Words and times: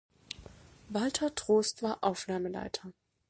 Walter 0.89 1.29
Tost 1.35 1.83
war 1.83 1.99
Aufnahmeleiter. 2.03 2.91